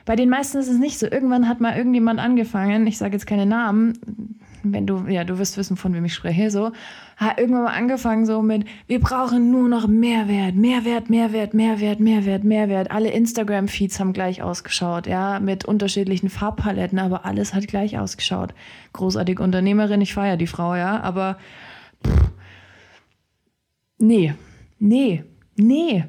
Bei 0.06 0.16
den 0.16 0.30
meisten 0.30 0.60
ist 0.60 0.68
es 0.68 0.78
nicht 0.78 1.00
so. 1.00 1.08
Irgendwann 1.08 1.50
hat 1.50 1.60
mal 1.60 1.76
irgendjemand 1.76 2.20
angefangen, 2.20 2.86
ich 2.86 3.00
sage 3.00 3.14
jetzt 3.14 3.26
keine 3.26 3.48
Namen, 3.48 4.40
wenn 4.64 4.88
du, 4.88 5.08
ja, 5.08 5.24
du 5.24 5.38
wirst 5.38 5.58
wissen, 5.58 5.76
von 5.76 5.94
wem 5.94 6.06
ich 6.06 6.14
spreche, 6.14 6.50
so, 6.50 6.72
hat 7.18 7.38
irgendwann 7.40 7.64
mal 7.64 7.74
angefangen 7.74 8.26
so 8.26 8.42
mit, 8.42 8.66
wir 8.88 9.00
brauchen 9.00 9.52
nur 9.52 9.68
noch 9.68 9.88
Mehrwert, 9.88 10.56
Mehrwert, 10.56 11.10
Mehrwert, 11.10 11.54
Mehrwert, 11.54 12.00
Mehrwert, 12.00 12.44
Mehrwert. 12.44 12.92
Alle 12.92 13.12
Instagram-Feeds 13.12 14.00
haben 14.00 14.14
gleich 14.14 14.42
ausgeschaut, 14.42 15.06
ja, 15.06 15.40
mit 15.40 15.66
unterschiedlichen 15.66 16.30
Farbpaletten, 16.30 17.00
aber 17.00 17.26
alles 17.26 17.54
hat 17.54 17.68
gleich 17.68 18.00
ausgeschaut. 18.00 18.54
Großartige 18.94 19.44
Unternehmerin, 19.44 20.02
ich 20.02 20.14
feiere 20.14 20.38
die 20.38 20.48
Frau, 20.48 20.76
ja, 20.76 21.02
aber 21.02 21.38
pff, 22.06 22.32
nee, 23.98 24.34
nee, 24.80 25.24
nee. 25.56 26.06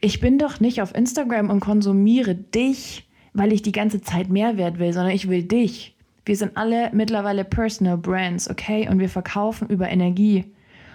Ich 0.00 0.20
bin 0.20 0.38
doch 0.38 0.60
nicht 0.60 0.80
auf 0.80 0.94
Instagram 0.94 1.50
und 1.50 1.58
konsumiere 1.58 2.36
dich, 2.36 3.08
weil 3.32 3.52
ich 3.52 3.62
die 3.62 3.72
ganze 3.72 4.00
Zeit 4.00 4.28
Mehrwert 4.28 4.78
will, 4.78 4.92
sondern 4.92 5.12
ich 5.12 5.28
will 5.28 5.42
dich. 5.42 5.97
Wir 6.28 6.36
sind 6.36 6.56
alle 6.56 6.90
mittlerweile 6.92 7.44
Personal 7.44 7.96
Brands, 7.96 8.50
okay? 8.50 8.88
Und 8.88 8.98
wir 8.98 9.08
verkaufen 9.08 9.68
über 9.68 9.88
Energie. 9.88 10.44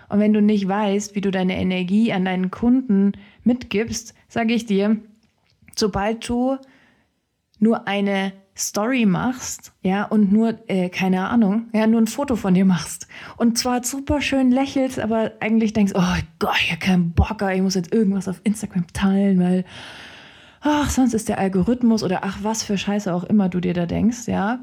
Und 0.07 0.19
wenn 0.19 0.31
du 0.31 0.41
nicht 0.41 0.67
weißt, 0.67 1.15
wie 1.15 1.21
du 1.21 1.31
deine 1.31 1.57
Energie 1.57 2.13
an 2.13 2.25
deinen 2.25 2.51
Kunden 2.51 3.13
mitgibst, 3.43 4.13
sage 4.27 4.53
ich 4.53 4.67
dir, 4.67 4.97
sobald 5.75 6.29
du 6.29 6.57
nur 7.57 7.87
eine 7.87 8.33
Story 8.55 9.07
machst, 9.07 9.73
ja, 9.81 10.03
und 10.03 10.31
nur, 10.31 10.59
äh, 10.67 10.89
keine 10.89 11.27
Ahnung, 11.27 11.65
ja, 11.73 11.87
nur 11.87 12.01
ein 12.01 12.07
Foto 12.07 12.35
von 12.35 12.53
dir 12.53 12.65
machst 12.65 13.07
und 13.37 13.57
zwar 13.57 13.83
super 13.83 14.21
schön 14.21 14.51
lächelst, 14.51 14.99
aber 14.99 15.31
eigentlich 15.39 15.73
denkst, 15.73 15.93
oh 15.95 16.15
Gott, 16.37 16.59
ich 16.61 16.69
habe 16.69 16.79
keinen 16.79 17.13
Bock, 17.13 17.41
ich 17.51 17.61
muss 17.63 17.73
jetzt 17.73 17.91
irgendwas 17.91 18.27
auf 18.27 18.39
Instagram 18.43 18.85
teilen, 18.93 19.39
weil, 19.39 19.65
ach, 20.61 20.91
sonst 20.91 21.15
ist 21.15 21.29
der 21.29 21.39
Algorithmus 21.39 22.03
oder 22.03 22.19
ach, 22.23 22.37
was 22.43 22.61
für 22.61 22.77
Scheiße 22.77 23.11
auch 23.11 23.23
immer 23.23 23.49
du 23.49 23.59
dir 23.59 23.73
da 23.73 23.87
denkst, 23.87 24.27
ja, 24.27 24.59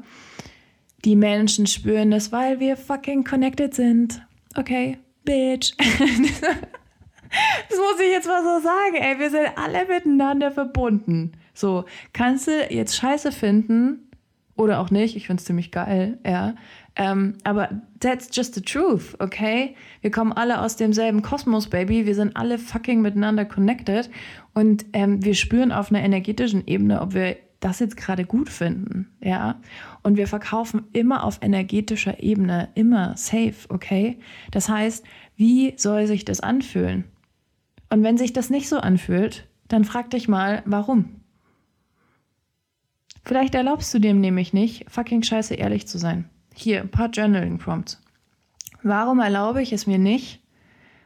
die 1.05 1.15
Menschen 1.15 1.67
spüren 1.67 2.11
das, 2.11 2.31
weil 2.31 2.59
wir 2.59 2.77
fucking 2.77 3.23
connected 3.23 3.73
sind. 3.73 4.21
Okay, 4.55 4.97
Bitch. 5.23 5.73
das 5.77 7.77
muss 7.77 7.99
ich 7.99 8.11
jetzt 8.11 8.27
mal 8.27 8.43
so 8.43 8.63
sagen. 8.63 8.95
Ey, 8.95 9.19
wir 9.19 9.29
sind 9.29 9.49
alle 9.55 9.87
miteinander 9.87 10.51
verbunden. 10.51 11.33
So, 11.53 11.85
kannst 12.13 12.47
du 12.47 12.67
jetzt 12.69 12.95
Scheiße 12.95 13.31
finden 13.31 14.09
oder 14.55 14.79
auch 14.79 14.91
nicht? 14.91 15.15
Ich 15.15 15.27
finde 15.27 15.41
es 15.41 15.45
ziemlich 15.45 15.71
geil, 15.71 16.19
ja. 16.25 16.55
Ähm, 16.97 17.35
aber 17.45 17.69
that's 17.99 18.29
just 18.33 18.53
the 18.53 18.61
truth, 18.61 19.15
okay? 19.19 19.75
Wir 20.01 20.11
kommen 20.11 20.33
alle 20.33 20.59
aus 20.59 20.75
demselben 20.75 21.21
Kosmos, 21.21 21.69
Baby. 21.69 22.05
Wir 22.05 22.15
sind 22.15 22.35
alle 22.35 22.57
fucking 22.57 23.01
miteinander 23.01 23.45
connected 23.45 24.09
und 24.53 24.85
ähm, 24.91 25.23
wir 25.23 25.35
spüren 25.35 25.71
auf 25.71 25.89
einer 25.89 26.03
energetischen 26.03 26.67
Ebene, 26.67 27.01
ob 27.01 27.13
wir 27.13 27.37
das 27.61 27.79
jetzt 27.79 27.95
gerade 27.95 28.25
gut 28.25 28.49
finden, 28.49 29.07
ja. 29.21 29.61
Und 30.03 30.17
wir 30.17 30.27
verkaufen 30.27 30.87
immer 30.93 31.23
auf 31.23 31.39
energetischer 31.41 32.21
Ebene, 32.21 32.69
immer 32.75 33.15
safe, 33.15 33.55
okay? 33.69 34.19
Das 34.51 34.67
heißt, 34.67 35.05
wie 35.37 35.75
soll 35.77 36.07
sich 36.07 36.25
das 36.25 36.41
anfühlen? 36.41 37.05
Und 37.89 38.03
wenn 38.03 38.17
sich 38.17 38.33
das 38.33 38.49
nicht 38.49 38.67
so 38.67 38.77
anfühlt, 38.79 39.47
dann 39.67 39.85
frag 39.85 40.09
dich 40.09 40.27
mal, 40.27 40.63
warum? 40.65 41.21
Vielleicht 43.23 43.53
erlaubst 43.53 43.93
du 43.93 43.99
dem 43.99 44.19
nämlich 44.19 44.53
nicht, 44.53 44.89
fucking 44.89 45.21
scheiße 45.21 45.53
ehrlich 45.53 45.87
zu 45.87 45.99
sein. 45.99 46.29
Hier, 46.55 46.81
ein 46.81 46.89
paar 46.89 47.09
Journaling 47.09 47.59
Prompts. 47.59 48.01
Warum 48.81 49.19
erlaube 49.19 49.61
ich 49.61 49.71
es 49.71 49.85
mir 49.85 49.99
nicht, 49.99 50.41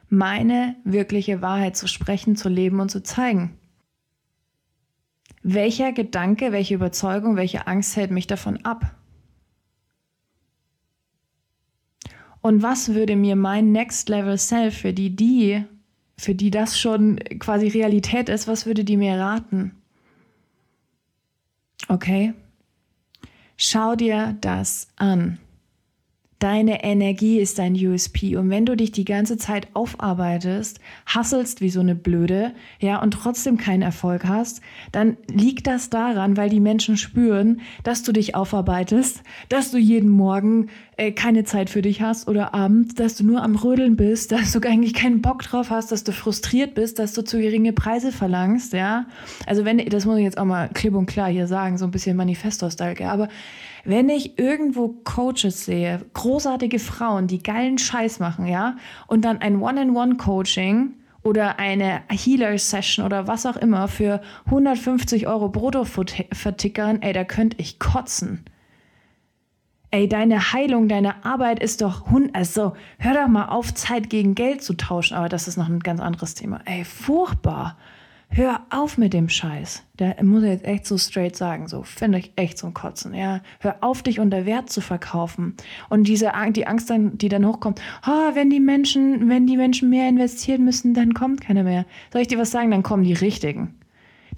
meine 0.08 0.76
wirkliche 0.84 1.42
Wahrheit 1.42 1.76
zu 1.76 1.86
sprechen, 1.86 2.34
zu 2.34 2.48
leben 2.48 2.80
und 2.80 2.90
zu 2.90 3.02
zeigen? 3.02 3.58
Welcher 5.48 5.92
Gedanke, 5.92 6.50
welche 6.50 6.74
Überzeugung, 6.74 7.36
welche 7.36 7.68
Angst 7.68 7.94
hält 7.94 8.10
mich 8.10 8.26
davon 8.26 8.64
ab? 8.64 8.96
Und 12.40 12.64
was 12.64 12.94
würde 12.94 13.14
mir 13.14 13.36
mein 13.36 13.70
Next 13.70 14.08
Level 14.08 14.38
Self, 14.38 14.76
für 14.76 14.92
die 14.92 15.14
die, 15.14 15.64
für 16.18 16.34
die 16.34 16.50
das 16.50 16.80
schon 16.80 17.20
quasi 17.38 17.68
Realität 17.68 18.28
ist, 18.28 18.48
was 18.48 18.66
würde 18.66 18.82
die 18.82 18.96
mir 18.96 19.20
raten? 19.20 19.70
Okay? 21.86 22.34
Schau 23.56 23.94
dir 23.94 24.36
das 24.40 24.88
an. 24.96 25.38
Deine 26.38 26.84
Energie 26.84 27.38
ist 27.38 27.58
dein 27.58 27.74
USP. 27.74 28.36
Und 28.36 28.50
wenn 28.50 28.66
du 28.66 28.76
dich 28.76 28.92
die 28.92 29.06
ganze 29.06 29.38
Zeit 29.38 29.68
aufarbeitest, 29.72 30.80
hasselst 31.06 31.62
wie 31.62 31.70
so 31.70 31.80
eine 31.80 31.94
Blöde, 31.94 32.52
ja, 32.78 33.00
und 33.00 33.12
trotzdem 33.12 33.56
keinen 33.56 33.80
Erfolg 33.80 34.24
hast, 34.26 34.60
dann 34.92 35.16
liegt 35.28 35.66
das 35.66 35.88
daran, 35.88 36.36
weil 36.36 36.50
die 36.50 36.60
Menschen 36.60 36.98
spüren, 36.98 37.60
dass 37.84 38.02
du 38.02 38.12
dich 38.12 38.34
aufarbeitest, 38.34 39.22
dass 39.48 39.70
du 39.70 39.78
jeden 39.78 40.10
Morgen 40.10 40.68
äh, 40.96 41.12
keine 41.12 41.44
Zeit 41.44 41.70
für 41.70 41.82
dich 41.82 42.00
hast 42.00 42.28
oder 42.28 42.54
abends, 42.54 42.94
dass 42.94 43.16
du 43.16 43.24
nur 43.24 43.42
am 43.42 43.56
Rödeln 43.56 43.96
bist, 43.96 44.32
dass 44.32 44.52
du 44.52 44.60
eigentlich 44.60 44.94
keinen 44.94 45.22
Bock 45.22 45.42
drauf 45.42 45.70
hast, 45.70 45.92
dass 45.92 46.04
du 46.04 46.12
frustriert 46.12 46.74
bist, 46.74 46.98
dass 46.98 47.12
du 47.12 47.22
zu 47.22 47.38
geringe 47.38 47.72
Preise 47.72 48.12
verlangst, 48.12 48.72
ja. 48.72 49.06
Also 49.46 49.64
wenn, 49.64 49.78
das 49.78 50.06
muss 50.06 50.18
ich 50.18 50.24
jetzt 50.24 50.38
auch 50.38 50.44
mal 50.44 50.68
klipp 50.72 50.94
und 50.94 51.06
klar 51.06 51.28
hier 51.28 51.46
sagen, 51.46 51.78
so 51.78 51.84
ein 51.84 51.90
bisschen 51.90 52.16
Manifesto-Style, 52.16 53.08
aber 53.08 53.28
wenn 53.84 54.08
ich 54.08 54.38
irgendwo 54.38 54.88
Coaches 55.04 55.64
sehe, 55.64 56.00
großartige 56.12 56.80
Frauen, 56.80 57.28
die 57.28 57.42
geilen 57.42 57.78
Scheiß 57.78 58.18
machen, 58.18 58.46
ja, 58.46 58.76
und 59.06 59.24
dann 59.24 59.38
ein 59.38 59.60
One-in-One-Coaching 59.60 60.94
oder 61.22 61.58
eine 61.58 62.02
Healer-Session 62.08 63.04
oder 63.04 63.26
was 63.26 63.46
auch 63.46 63.56
immer 63.56 63.86
für 63.88 64.20
150 64.46 65.26
Euro 65.26 65.48
brutto 65.48 65.84
vertickern, 65.84 67.02
ey, 67.02 67.12
da 67.12 67.24
könnte 67.24 67.58
ich 67.60 67.78
kotzen. 67.78 68.44
Ey, 69.90 70.08
deine 70.08 70.52
Heilung, 70.52 70.88
deine 70.88 71.24
Arbeit 71.24 71.60
ist 71.60 71.80
doch 71.80 72.10
Hund. 72.10 72.34
Also, 72.34 72.72
hör 72.98 73.14
doch 73.14 73.28
mal 73.28 73.46
auf, 73.46 73.72
Zeit 73.72 74.10
gegen 74.10 74.34
Geld 74.34 74.62
zu 74.62 74.74
tauschen. 74.74 75.16
Aber 75.16 75.28
das 75.28 75.46
ist 75.46 75.56
noch 75.56 75.68
ein 75.68 75.80
ganz 75.80 76.00
anderes 76.00 76.34
Thema. 76.34 76.60
Ey, 76.64 76.84
furchtbar. 76.84 77.76
Hör 78.28 78.60
auf 78.70 78.98
mit 78.98 79.12
dem 79.12 79.28
Scheiß. 79.28 79.84
Der 79.98 80.22
muss 80.22 80.42
ich 80.42 80.50
jetzt 80.50 80.64
echt 80.64 80.86
so 80.86 80.98
straight 80.98 81.36
sagen, 81.36 81.68
so 81.68 81.84
finde 81.84 82.18
ich 82.18 82.32
echt 82.36 82.58
zum 82.58 82.74
Kotzen. 82.74 83.14
Ja, 83.14 83.40
hör 83.60 83.76
auf, 83.80 84.02
dich 84.02 84.18
unter 84.18 84.44
Wert 84.44 84.68
zu 84.68 84.80
verkaufen. 84.80 85.54
Und 85.88 86.08
diese 86.08 86.32
die 86.50 86.66
Angst, 86.66 86.90
dann, 86.90 87.16
die 87.16 87.28
dann 87.28 87.46
hochkommt, 87.46 87.80
oh, 88.06 88.34
wenn 88.34 88.50
die 88.50 88.60
Menschen, 88.60 89.28
wenn 89.28 89.46
die 89.46 89.56
Menschen 89.56 89.88
mehr 89.88 90.08
investieren 90.08 90.64
müssen, 90.64 90.92
dann 90.92 91.14
kommt 91.14 91.40
keiner 91.40 91.62
mehr. 91.62 91.86
Soll 92.12 92.22
ich 92.22 92.28
dir 92.28 92.38
was 92.38 92.50
sagen? 92.50 92.72
Dann 92.72 92.82
kommen 92.82 93.04
die 93.04 93.14
Richtigen. 93.14 93.74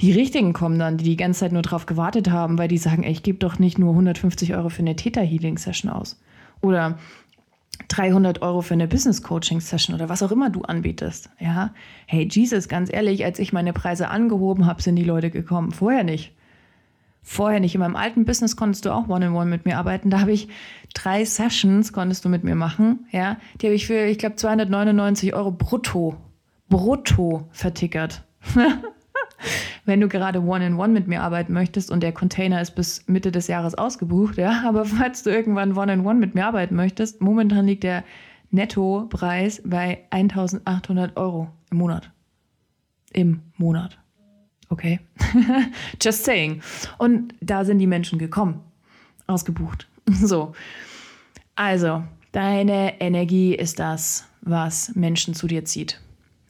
Die 0.01 0.13
Richtigen 0.13 0.53
kommen 0.53 0.79
dann, 0.79 0.97
die 0.97 1.05
die 1.05 1.17
ganze 1.17 1.41
Zeit 1.41 1.53
nur 1.53 1.63
drauf 1.63 1.87
gewartet 1.87 2.31
haben, 2.31 2.57
weil 2.57 2.69
die 2.69 2.79
sagen, 2.79 3.03
ey, 3.03 3.11
ich 3.11 3.23
gebe 3.23 3.39
doch 3.39 3.59
nicht 3.59 3.79
nur 3.79 3.91
150 3.91 4.55
Euro 4.55 4.69
für 4.69 4.81
eine 4.81 4.97
Theta 4.97 5.21
Healing 5.21 5.59
Session 5.59 5.91
aus. 5.91 6.21
Oder 6.61 6.99
300 7.89 8.43
Euro 8.43 8.61
für 8.61 8.75
eine 8.75 8.89
Business 8.89 9.23
Coaching 9.23 9.61
Session 9.61 9.95
oder 9.95 10.09
was 10.09 10.23
auch 10.23 10.33
immer 10.33 10.51
du 10.51 10.63
anbietest. 10.63 11.31
Ja, 11.39 11.73
hey 12.07 12.29
Jesus, 12.31 12.69
ganz 12.69 12.93
ehrlich, 12.93 13.25
als 13.25 13.39
ich 13.39 13.53
meine 13.53 13.73
Preise 13.73 14.09
angehoben 14.09 14.67
habe, 14.67 14.83
sind 14.83 14.97
die 14.97 15.05
Leute 15.05 15.31
gekommen. 15.31 15.73
Vorher 15.73 16.05
nicht. 16.05 16.33
Vorher 17.23 17.61
nicht. 17.61 17.75
In 17.75 17.81
meinem 17.81 17.97
alten 17.97 18.25
Business 18.25 18.57
konntest 18.57 18.85
du 18.85 18.91
auch 18.91 19.09
One-on-One 19.09 19.29
-on 19.29 19.43
-one 19.43 19.45
mit 19.47 19.65
mir 19.65 19.79
arbeiten. 19.79 20.11
Da 20.11 20.21
habe 20.21 20.33
ich 20.33 20.49
drei 20.95 21.25
Sessions 21.25 21.93
konntest 21.93 22.25
du 22.25 22.29
mit 22.29 22.45
mir 22.45 22.55
machen. 22.55 23.07
Ja, 23.11 23.37
die 23.61 23.67
habe 23.67 23.75
ich 23.75 23.87
für, 23.87 24.07
ich 24.07 24.19
glaube, 24.19 24.37
299 24.37 25.35
Euro 25.35 25.51
brutto, 25.51 26.17
brutto 26.69 27.49
vertickert. 27.53 28.25
wenn 29.89 30.01
du 30.01 30.09
gerade 30.09 30.43
One-in-One 30.43 30.93
mit 30.93 31.09
mir 31.09 31.23
arbeiten 31.23 31.53
möchtest 31.53 31.91
und 31.91 32.03
der 32.03 32.13
Container 32.13 32.61
ist 32.61 32.75
bis 32.75 33.09
Mitte 33.09 33.33
des 33.33 33.49
Jahres 33.49 33.75
ausgebucht, 33.75 34.37
ja, 34.37 34.63
aber 34.69 34.85
falls 34.85 35.23
du 35.25 35.31
irgendwann 35.31 35.77
One-in-One 35.77 36.21
mit 36.21 36.35
mir 36.35 36.47
arbeiten 36.47 36.77
möchtest, 36.77 37.21
momentan 37.21 37.67
liegt 37.67 37.83
der 37.83 38.05
Nettopreis 38.51 39.63
bei 39.65 40.05
1800 40.11 41.17
Euro 41.17 41.49
im 41.71 41.79
Monat. 41.79 42.11
Im 43.13 43.41
Monat. 43.57 43.99
Okay. 44.69 45.01
Just 46.01 46.25
saying. 46.25 46.63
Und 46.99 47.35
da 47.41 47.65
sind 47.65 47.79
die 47.79 47.87
Menschen 47.87 48.19
gekommen. 48.19 48.61
Ausgebucht. 49.27 49.89
So. 50.11 50.55
Also, 51.55 52.03
deine 52.33 52.99
Energie 52.99 53.55
ist 53.55 53.79
das, 53.79 54.27
was 54.41 54.95
Menschen 54.95 55.35
zu 55.35 55.47
dir 55.47 55.67
zieht. 55.67 56.01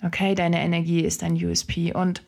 Okay, 0.04 0.36
deine 0.36 0.60
Energie 0.60 1.00
ist 1.00 1.22
dein 1.22 1.34
USP. 1.34 1.92
Und 1.92 2.22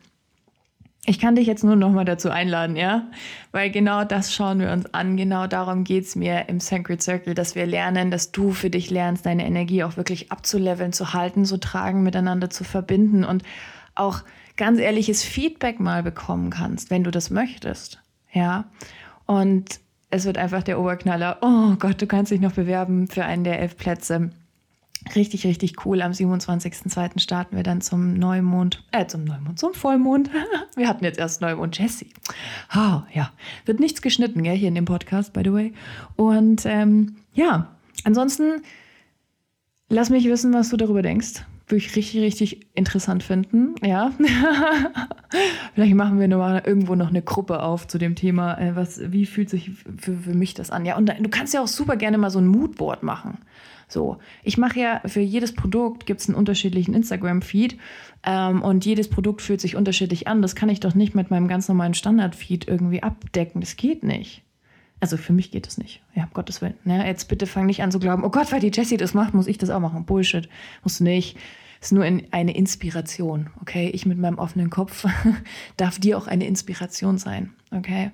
ich 1.11 1.19
kann 1.19 1.35
dich 1.35 1.49
jetzt 1.49 1.65
nur 1.65 1.75
noch 1.75 1.91
mal 1.91 2.05
dazu 2.05 2.31
einladen, 2.31 2.77
ja? 2.77 3.09
Weil 3.51 3.73
genau 3.73 4.05
das 4.05 4.33
schauen 4.33 4.61
wir 4.61 4.71
uns 4.71 4.95
an. 4.95 5.17
Genau 5.17 5.49
darum 5.49 5.83
geht 5.83 6.05
es 6.05 6.15
mir 6.15 6.49
im 6.49 6.61
Sacred 6.61 7.03
Circle, 7.03 7.35
dass 7.35 7.57
wir 7.57 7.67
lernen, 7.67 8.13
dass 8.13 8.31
du 8.31 8.53
für 8.53 8.71
dich 8.71 8.91
lernst, 8.91 9.27
deine 9.27 9.45
Energie 9.45 9.83
auch 9.83 9.97
wirklich 9.97 10.31
abzuleveln, 10.31 10.93
zu 10.93 11.13
halten, 11.13 11.45
zu 11.45 11.59
tragen, 11.59 12.05
miteinander 12.05 12.49
zu 12.49 12.63
verbinden 12.63 13.25
und 13.25 13.43
auch 13.97 14.23
ganz 14.57 14.79
ehrliches 14.79 15.25
Feedback 15.25 15.81
mal 15.81 16.05
bekommen 16.05 16.51
kannst, 16.51 16.91
wenn 16.91 17.03
du 17.03 17.11
das 17.11 17.31
möchtest, 17.31 18.01
ja? 18.33 18.67
Und 19.27 19.81
es 20.11 20.27
wird 20.27 20.39
einfach 20.39 20.63
der 20.63 20.79
Oberknaller. 20.79 21.39
Oh 21.41 21.75
Gott, 21.77 22.01
du 22.01 22.07
kannst 22.07 22.31
dich 22.31 22.41
noch 22.41 22.53
bewerben 22.53 23.09
für 23.09 23.25
einen 23.25 23.43
der 23.43 23.59
elf 23.59 23.77
Plätze. 23.77 24.31
Richtig, 25.15 25.47
richtig 25.47 25.85
cool. 25.85 26.03
Am 26.03 26.13
27.02. 26.13 27.21
starten 27.21 27.57
wir 27.57 27.63
dann 27.63 27.81
zum 27.81 28.15
Neumond, 28.15 28.85
äh, 28.93 29.07
zum 29.07 29.25
Neumond, 29.25 29.59
zum 29.59 29.73
Vollmond. 29.73 30.31
wir 30.77 30.89
hatten 30.89 31.05
jetzt 31.05 31.19
erst 31.19 31.41
Neumond 31.41 31.79
Jesse. 31.79 32.07
Oh, 32.75 33.01
ja, 33.13 33.33
wird 33.65 33.81
nichts 33.81 34.03
geschnitten, 34.03 34.43
gell, 34.43 34.57
hier 34.57 34.69
in 34.69 34.75
dem 34.75 34.85
Podcast, 34.85 35.33
by 35.33 35.41
the 35.43 35.53
way. 35.53 35.73
Und 36.17 36.63
ähm, 36.67 37.17
ja, 37.33 37.69
ansonsten 38.05 38.63
lass 39.89 40.11
mich 40.11 40.27
wissen, 40.27 40.53
was 40.53 40.69
du 40.69 40.77
darüber 40.77 41.03
denkst. 41.03 41.45
Würde 41.67 41.85
ich 41.85 41.97
richtig, 41.97 42.21
richtig 42.21 42.67
interessant 42.75 43.23
finden. 43.23 43.77
Ja. 43.83 44.13
Vielleicht 45.75 45.95
machen 45.95 46.19
wir 46.19 46.29
noch 46.29 46.65
irgendwo 46.67 46.95
noch 46.95 47.09
eine 47.09 47.23
Gruppe 47.23 47.63
auf 47.63 47.87
zu 47.87 47.97
dem 47.97 48.17
Thema, 48.17 48.59
äh, 48.59 48.77
was, 48.77 49.01
wie 49.13 49.25
fühlt 49.25 49.49
sich 49.49 49.71
für, 49.97 50.17
für 50.17 50.35
mich 50.35 50.55
das 50.55 50.71
an? 50.71 50.85
Ja, 50.85 50.97
und 50.97 51.09
du 51.09 51.29
kannst 51.31 51.55
ja 51.55 51.63
auch 51.63 51.69
super 51.69 51.97
gerne 51.97 52.19
mal 52.19 52.31
so 52.31 52.41
ein 52.41 52.47
Moodboard 52.47 53.03
machen. 53.03 53.39
So, 53.91 54.19
ich 54.45 54.57
mache 54.57 54.79
ja 54.79 55.03
für 55.05 55.21
jedes 55.21 55.55
Produkt 55.55 56.07
gibt 56.07 56.21
es 56.21 56.29
einen 56.29 56.37
unterschiedlichen 56.37 56.95
Instagram-Feed 56.95 57.77
ähm, 58.25 58.63
und 58.63 58.87
jedes 58.87 59.11
Produkt 59.11 59.43
fühlt 59.43 59.61
sich 59.61 59.77
unterschiedlich 59.77 60.29
an. 60.29 60.43
Das 60.43 60.55
kann 60.55 60.69
ich 60.69 60.81
doch 60.81 60.95
nicht 60.95 61.15
mit 61.15 61.31
meinem 61.31 61.49
ganz 61.49 61.69
normalen 61.69 61.95
Standard-Feed 61.95 62.69
irgendwie 62.69 63.03
abdecken. 63.03 63.61
Das 63.61 63.77
geht 63.77 64.05
nicht. 64.05 64.43
Also 65.01 65.17
für 65.17 65.33
mich 65.33 65.51
geht 65.51 65.67
das 65.67 65.79
nicht. 65.79 66.03
Ja, 66.15 66.25
um 66.25 66.31
Gottes 66.35 66.63
Willen. 66.63 66.75
Ne? 66.85 67.07
jetzt 67.07 67.29
bitte 67.29 67.47
fang 67.47 67.67
nicht 67.67 67.83
an 67.83 67.91
zu 67.91 67.99
glauben, 67.99 68.23
oh 68.23 68.31
Gott, 68.31 68.53
weil 68.53 68.61
die 68.61 68.71
Jessie 68.73 68.99
das 68.99 69.15
macht, 69.15 69.35
muss 69.35 69.47
ich 69.47 69.59
das 69.59 69.71
auch 69.71 69.81
machen. 69.81 70.05
Bullshit. 70.05 70.49
Musst 70.85 71.01
du 71.01 71.05
nicht. 71.05 71.37
Ist 71.81 71.93
nur 71.93 72.05
eine 72.05 72.55
Inspiration, 72.55 73.49
okay? 73.63 73.89
Ich 73.95 74.05
mit 74.05 74.19
meinem 74.19 74.39
offenen 74.39 74.69
Kopf 74.69 75.07
darf 75.79 75.99
dir 75.99 76.19
auch 76.19 76.27
eine 76.27 76.47
Inspiration 76.47 77.17
sein, 77.17 77.55
okay? 77.71 78.11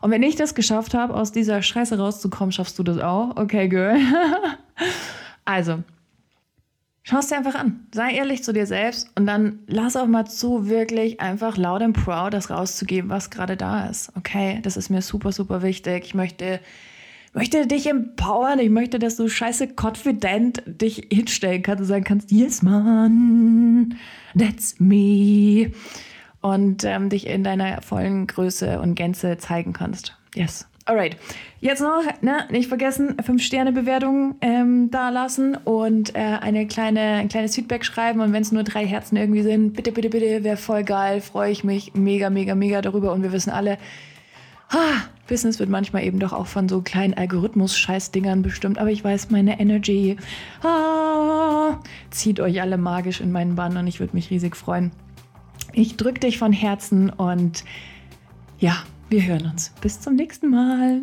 Und 0.00 0.10
wenn 0.10 0.24
ich 0.24 0.34
das 0.34 0.56
geschafft 0.56 0.94
habe, 0.94 1.14
aus 1.14 1.30
dieser 1.30 1.62
Scheiße 1.62 1.96
rauszukommen, 1.96 2.50
schaffst 2.50 2.76
du 2.76 2.82
das 2.82 2.98
auch, 2.98 3.36
okay, 3.36 3.68
Girl? 3.68 3.98
also, 5.44 5.84
schau 7.04 7.18
es 7.18 7.28
dir 7.28 7.36
einfach 7.36 7.54
an. 7.54 7.86
Sei 7.94 8.14
ehrlich 8.14 8.42
zu 8.42 8.52
dir 8.52 8.66
selbst 8.66 9.08
und 9.14 9.26
dann 9.26 9.60
lass 9.68 9.94
auch 9.94 10.08
mal 10.08 10.24
zu, 10.24 10.68
wirklich 10.68 11.20
einfach 11.20 11.56
laut 11.56 11.82
und 11.82 11.92
proud 11.92 12.34
das 12.34 12.50
rauszugeben, 12.50 13.10
was 13.10 13.30
gerade 13.30 13.56
da 13.56 13.86
ist. 13.86 14.10
Okay, 14.16 14.58
das 14.62 14.76
ist 14.76 14.90
mir 14.90 15.02
super, 15.02 15.30
super 15.30 15.62
wichtig. 15.62 16.04
Ich 16.06 16.14
möchte 16.14 16.58
möchte 17.34 17.66
dich 17.66 17.86
empowern. 17.86 18.58
Ich 18.58 18.70
möchte, 18.70 18.98
dass 18.98 19.16
du 19.16 19.28
scheiße 19.28 19.74
confident 19.80 20.62
dich 20.66 21.08
hinstellen 21.12 21.62
kannst 21.62 21.82
und 21.82 21.86
sagen 21.86 22.04
kannst, 22.04 22.30
yes, 22.30 22.62
man, 22.62 23.96
that's 24.38 24.80
me. 24.80 25.72
Und 26.40 26.84
ähm, 26.84 27.08
dich 27.08 27.26
in 27.26 27.42
deiner 27.42 27.82
vollen 27.82 28.26
Größe 28.26 28.80
und 28.80 28.94
Gänze 28.94 29.38
zeigen 29.38 29.72
kannst. 29.72 30.16
Yes. 30.34 30.66
Alright. 30.86 31.16
Jetzt 31.60 31.80
noch, 31.80 32.02
ne, 32.20 32.46
nicht 32.50 32.68
vergessen, 32.68 33.16
5-Sterne-Bewertung 33.16 34.36
ähm, 34.42 34.90
da 34.90 35.08
lassen 35.08 35.56
und 35.56 36.14
äh, 36.14 36.18
eine 36.18 36.66
kleine, 36.66 37.00
ein 37.00 37.30
kleines 37.30 37.54
Feedback 37.54 37.86
schreiben. 37.86 38.20
Und 38.20 38.34
wenn 38.34 38.42
es 38.42 38.52
nur 38.52 38.64
drei 38.64 38.86
Herzen 38.86 39.16
irgendwie 39.16 39.42
sind, 39.42 39.72
bitte, 39.72 39.92
bitte, 39.92 40.10
bitte, 40.10 40.44
wäre 40.44 40.58
voll 40.58 40.84
geil. 40.84 41.22
Freue 41.22 41.50
ich 41.50 41.64
mich 41.64 41.94
mega, 41.94 42.28
mega, 42.28 42.54
mega 42.54 42.82
darüber. 42.82 43.12
Und 43.12 43.22
wir 43.22 43.32
wissen 43.32 43.48
alle, 43.48 43.78
ah, 44.68 45.08
Business 45.26 45.58
wird 45.58 45.70
manchmal 45.70 46.04
eben 46.04 46.18
doch 46.18 46.32
auch 46.32 46.46
von 46.46 46.68
so 46.68 46.82
kleinen 46.82 47.14
Algorithmus-Scheißdingern 47.14 48.42
bestimmt. 48.42 48.78
Aber 48.78 48.90
ich 48.90 49.02
weiß, 49.02 49.30
meine 49.30 49.58
Energy 49.58 50.16
ah, 50.62 51.78
zieht 52.10 52.40
euch 52.40 52.60
alle 52.60 52.78
magisch 52.78 53.20
in 53.20 53.32
meinen 53.32 53.54
Bann 53.54 53.76
und 53.76 53.86
ich 53.86 54.00
würde 54.00 54.14
mich 54.14 54.30
riesig 54.30 54.56
freuen. 54.56 54.92
Ich 55.72 55.96
drücke 55.96 56.20
dich 56.20 56.38
von 56.38 56.52
Herzen 56.52 57.10
und 57.10 57.64
ja, 58.58 58.76
wir 59.08 59.24
hören 59.26 59.50
uns. 59.50 59.72
Bis 59.80 60.00
zum 60.00 60.14
nächsten 60.14 60.50
Mal. 60.50 61.02